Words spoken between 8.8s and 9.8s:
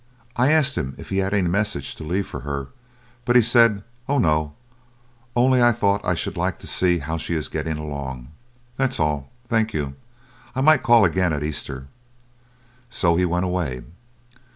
all, thank